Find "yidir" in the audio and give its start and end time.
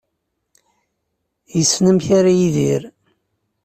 2.39-2.81